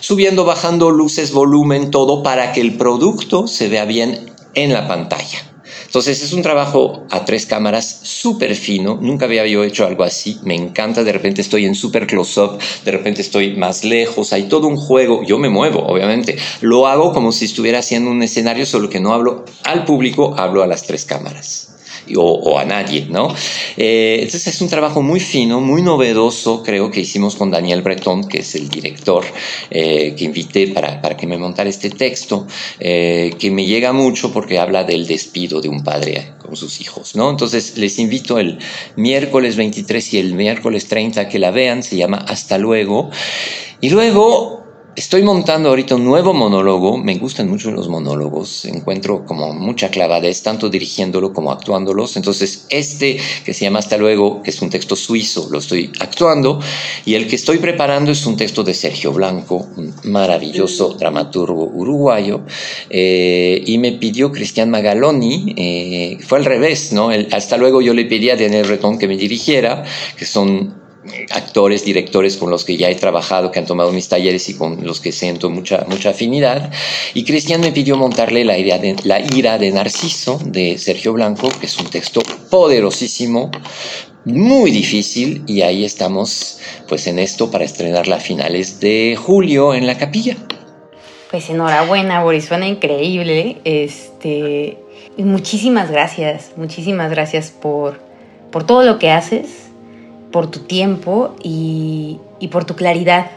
[0.00, 5.47] subiendo, bajando luces, volumen, todo para que el producto se vea bien en la pantalla.
[5.88, 10.38] Entonces es un trabajo a tres cámaras súper fino, nunca había yo hecho algo así,
[10.42, 14.68] me encanta, de repente estoy en súper close-up, de repente estoy más lejos, hay todo
[14.68, 18.90] un juego, yo me muevo, obviamente, lo hago como si estuviera haciendo un escenario, solo
[18.90, 21.77] que no hablo al público, hablo a las tres cámaras
[22.16, 23.34] o, a nadie, ¿no?
[23.76, 28.28] Eh, entonces es un trabajo muy fino, muy novedoso, creo que hicimos con Daniel Breton,
[28.28, 29.24] que es el director
[29.70, 32.46] eh, que invité para, para, que me montara este texto,
[32.78, 37.14] eh, que me llega mucho porque habla del despido de un padre con sus hijos,
[37.14, 37.30] ¿no?
[37.30, 38.58] Entonces les invito el
[38.96, 43.10] miércoles 23 y el miércoles 30 que la vean, se llama Hasta luego.
[43.80, 44.57] Y luego
[44.98, 50.42] Estoy montando ahorita un nuevo monólogo, me gustan mucho los monólogos, encuentro como mucha clavadez,
[50.42, 52.16] tanto dirigiéndolo como actuándolos.
[52.16, 56.58] Entonces, este que se llama Hasta luego, que es un texto suizo, lo estoy actuando,
[57.04, 62.40] y el que estoy preparando es un texto de Sergio Blanco, un maravilloso dramaturgo uruguayo,
[62.90, 67.10] eh, y me pidió Cristian Magaloni, eh, fue al revés, ¿no?
[67.30, 69.84] hasta luego yo le pedí a Daniel Retón que me dirigiera,
[70.16, 70.87] que son
[71.30, 74.84] actores, directores con los que ya he trabajado, que han tomado mis talleres y con
[74.84, 76.70] los que siento mucha, mucha afinidad.
[77.14, 81.48] Y Cristian me pidió montarle la, idea de, la ira de Narciso de Sergio Blanco,
[81.60, 83.50] que es un texto poderosísimo,
[84.24, 89.86] muy difícil, y ahí estamos pues en esto para estrenarla a finales de julio en
[89.86, 90.36] la capilla.
[91.30, 93.58] Pues enhorabuena, Boris, suena increíble.
[93.64, 94.78] Este,
[95.18, 98.00] muchísimas gracias, muchísimas gracias por,
[98.50, 99.67] por todo lo que haces
[100.32, 102.20] por tu tiempo y,
[102.50, 103.30] por tu claridad,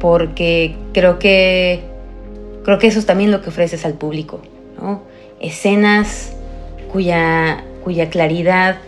[0.00, 1.82] porque creo que,
[2.64, 4.40] creo que eso es también lo que ofreces al público,
[5.40, 6.32] Escenas
[6.92, 8.78] cuya, cuya claridad,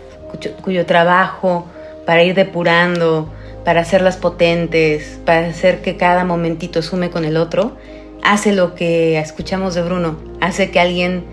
[0.63, 1.65] cuyo, trabajo
[2.05, 3.29] para ir depurando,
[3.63, 7.73] para hacerlas potentes, para hacer que cada momentito sume con el otro,
[8.23, 11.25] hace lo que escuchamos de Bruno, hace que alguien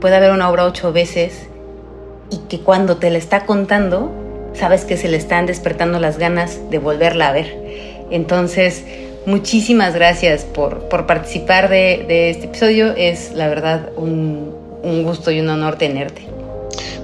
[0.00, 1.48] pueda ver una obra ocho veces
[2.30, 4.27] y que cuando te la está contando
[4.58, 7.56] sabes que se le están despertando las ganas de volverla a ver.
[8.10, 8.84] Entonces,
[9.26, 12.94] muchísimas gracias por, participar de, este episodio.
[12.96, 16.37] Es la verdad un, un gusto y un honor tenerte.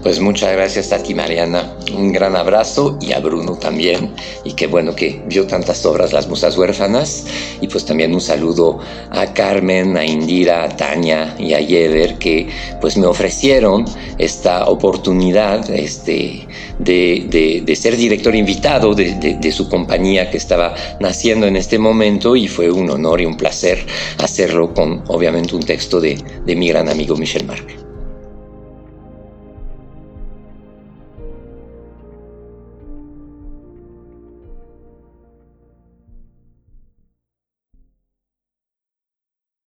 [0.04, 1.78] Pues muchas gracias a ti, Mariana.
[1.96, 4.12] Un gran abrazo y a Bruno también.
[4.44, 7.24] Y qué bueno que vio tantas obras Las Musas Huérfanas.
[7.62, 8.80] Y pues también un saludo
[9.10, 12.50] a Carmen, a Indira, a Tania y a Yeder que
[12.82, 13.86] pues me ofrecieron
[14.18, 16.46] esta oportunidad este,
[16.78, 22.36] de, ser director invitado de, su compañía que estaba naciendo en este momento.
[22.36, 23.86] Y fue un honor y un placer
[24.18, 27.83] hacerlo con obviamente un texto de, de mi gran amigo Michel Marc.